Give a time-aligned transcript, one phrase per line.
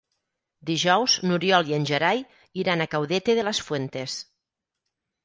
[0.69, 2.23] Dijous n'Oriol i en Gerai
[2.63, 4.17] iran a Caudete de las Fuentes.